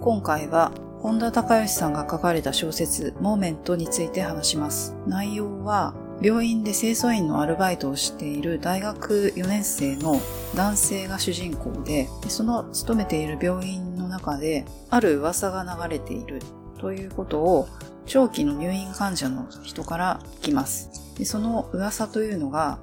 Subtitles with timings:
[0.00, 4.96] 今回は本田隆義さんが書かれた小説モーメントについて話します。
[5.06, 10.18] 内容は病院で清掃員のアルバイトをしている大学4年生の
[10.54, 16.40] 男性が主人公で、その勤めている病院の中である噂が流れている
[16.78, 17.68] ということを
[18.06, 21.14] 長期の入院患者の人から聞きます。
[21.18, 22.78] でその噂というのが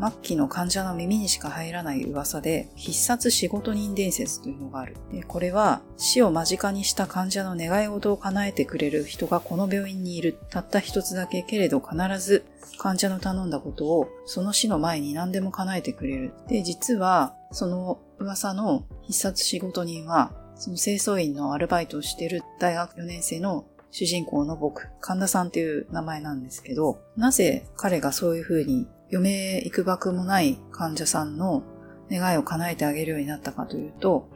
[0.00, 4.96] 末期の患者の耳にしか入らない噂で、必殺仕事人伝説というのがある。
[5.26, 10.38] これは、死を間近にした患者の願い事を叶えてくれる人がこの病院にいる。
[10.50, 12.44] たった一つだけけれど必ず
[12.78, 16.32] 患者の頼んだことをその死の前に何でも叶えてくれる。
[16.48, 31.62] で、実は、その噂の必殺仕事人は、その清掃員のアルバイトをしている大学4年生の主人公の僕、神田さんっていう名前なんですけど、なぜ彼がそういう風に余命いくばくもない患者さんの
[32.10, 34.28] 願いを叶えてあげるようになったかというと、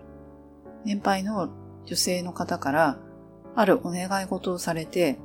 [0.85, 1.51] 年配の
[1.85, 2.99] 女性の方から
[3.55, 5.19] あるお願い事をされて、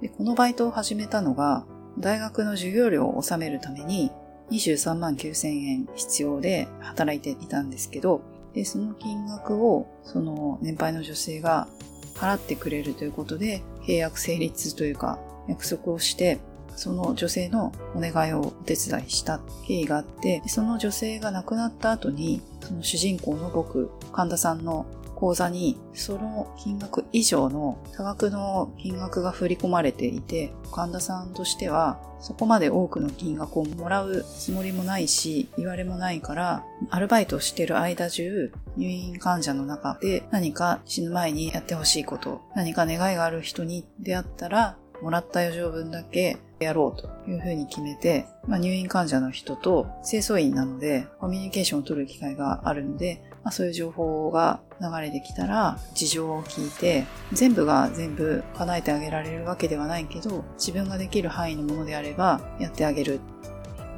[0.00, 1.66] でこのバイトを始めたのが
[1.98, 4.12] 大学の授業料を納めるために
[4.50, 8.22] 23万9000円必要で働いていたんですけど、
[8.54, 11.68] でその金額をその年配の女性が
[12.14, 15.18] 払ってくれるということで契約成立というか
[15.48, 16.38] 約束をして
[16.78, 63.20] その女性のお願いをお手伝いした経緯があって、その女性が亡くなった後に、その主人公の僕、神田さんの口座にその金額以上の多額の金額が振り込まれていて、神田さんとしてはそこまで多くの金額をもらうつもりもないし、言われもないから、アルバイトしてる間中、入院患者の中で何か死ぬ前にやってほしいこと、何か願いがある人に出会ったら、もらった余剰分だけやろうというふうに決めて、まあ、入院患者の人と清掃員なのでコミュニケーションを取る機会があるので、まあ、そういう情報が流れてきたら事情を聞いて全部が全部叶えてあげられるわけではないけど自分ができる範囲のものであればやってあげる。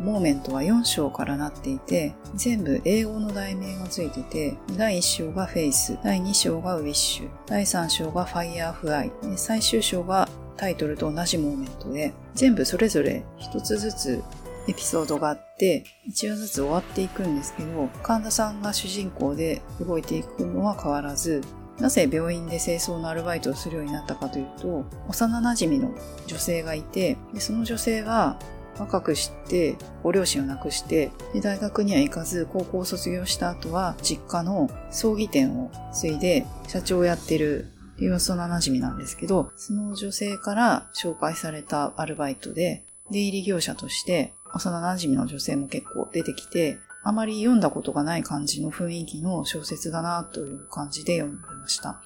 [0.03, 10.27] MOMENT は4章からなっていて、全部英語の題名がついてて、第1章が FACE、第2章が WISH、第3章がファイヤーフライ、最終章が
[10.61, 14.23] タイトルと同じモーメントで、全部それぞれ一つずつ
[14.69, 21.41] エピソードがあって、一話ずつ終わっていくんですけど、神田さんが主人公で動いていくのは変わらず、
[21.79, 25.95] なぜ病院で清掃のアルバイトをするようになったかというと、幼馴染の
[26.27, 28.39] 女性がいて、でその女性は
[28.79, 37.67] 若くして、ご両親を亡くして、で大学には行かず、高校を卒業した後は、実家の葬儀店を継いで、社長をやってる
[38.09, 52.03] 幼馴染なんですけど、その女性から紹介されたアルバイトで、出入り業者として、幼馴染の女性も結構出てきて、あまり読んだことがない感じの雰囲気の小説だなという感じで読んでました。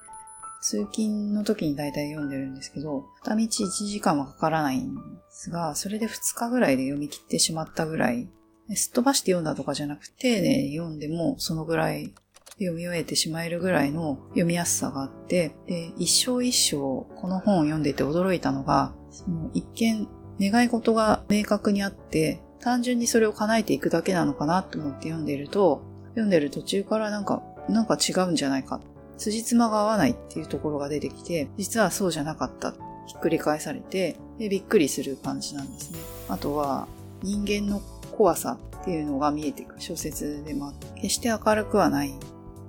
[0.61, 8.27] 通勤の時に大体読んでるんですけど、片道1時間はかからないんですが、それで2日ぐらいで読み切ってしまったぐらい、
[8.73, 12.15] すっ飛ばして読んだとかじゃなくて、丁寧に読んでもそのぐらい
[12.57, 20.07] 読み終えてしまえるぐらいの読みやすさがあって、で、一章一章この本を読んでいて驚いたのが、その一見
[20.39, 28.79] 願い事が明確にあって、単純にそれを叶えていくだけなのかなと思って読んでいると、読んでる途中からなんか、なんか違うんじゃないか。
[29.17, 32.71] 辻褄が合わないっていうところが出てきて、実はそうじゃなかった。
[33.07, 35.99] ひっくり返されて、で、びっくりする感じなんですね。
[36.29, 36.87] あとは、
[37.21, 42.13] 人間の怖さっていうのが見えてくる小説でも決して明るくはない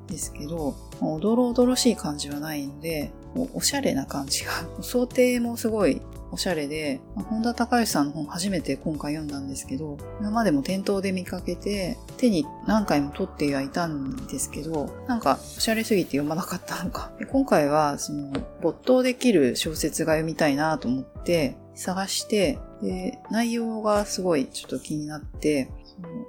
[0.06, 3.12] ですけど、おどろおどろしい感じはないので、
[3.55, 6.00] おしゃれな感じが、想定もすごい
[6.33, 17.12] おしゃれで、本田隆義さんの本初めて今回読んだんですけど、今までも店頭で見かけて、手に何回も取ってはいたんですけど、なんかおしゃれすぎて読まなかったのか。
[17.31, 18.33] 今回は、その、
[18.63, 25.71] 没頭できる小説が読みたいなと思って探して、で、内容がすごいちょっと気になって、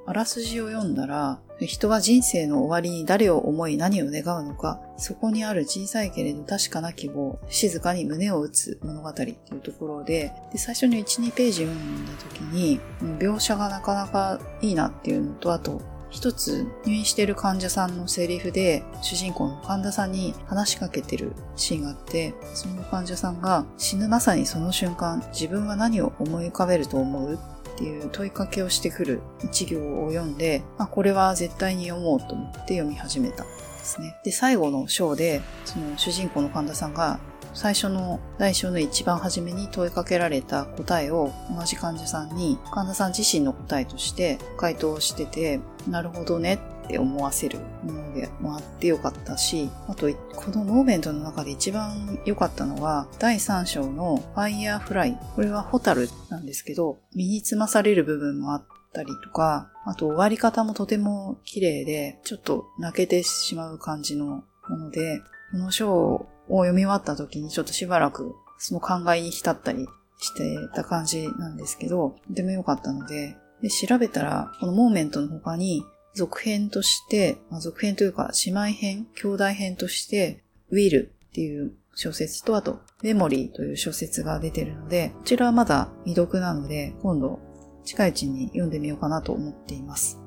[0.06, 12.80] あらすじを読んだら、人は人生の終わりに誰を思い何を願うのか、そこにある小さいけれど確かな希望、静かに胸を打つ物語っていうところで、で最初に1、2ページ読んだ時に、
[13.19, 27.38] 描写がなかなかいいなっていうのと、あと、一つ入院している患者さんのセリフで主人公の患者さんに話しかけてるシーンがあってその患者さんが死ぬまさにその瞬間自分は何を思い浮かべると思う？
[27.78, 33.54] っていう問いかけをしてくる一行を読んで、まあ、これは絶対に読もうと思って読み始めたんで
[33.84, 34.16] すね。
[34.24, 37.20] で、最後の章で、その主人公の神田さんが
[37.54, 55.19] 最初の第章の一番初めに問いかけられた答えを同じ患者さんに神田さん自身の答えとして回答してて、なるほどねって思わせるものでもあってよかったし、あと、このモーメントの中で一番良かったのは、第3章のファイヤーフライ。
[55.36, 69.88] これはホタルなんですけど、身につまされる部分もあったりとか、あと終わり方もとても綺麗で、ちょっと泣けてしまう感じのもので、この章を読み終わった時にちょっとしばらくその考えに浸ったり
[70.19, 75.83] してた感じなんですけど、とても良かったので、で調べたら、このモーメントの他に、
[76.18, 87.40] 続編として、まあ、続編というか姉妹編、兄弟編として、ウィルっていう小説と、あと、メモリーという小説が出てるので、こちらはまだ未読なので、今度、
[87.86, 90.19] 近いうちに読んでみようかなと思っています。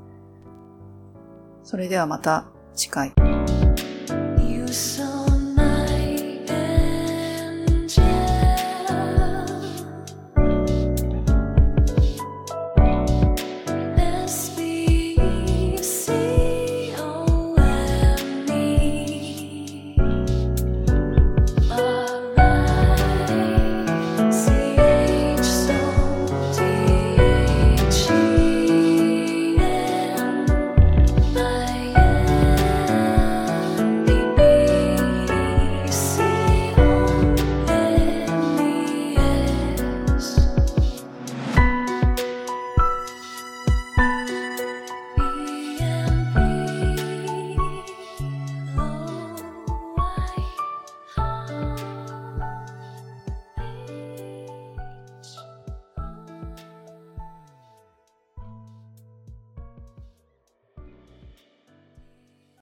[1.63, 3.60] それではまた次回。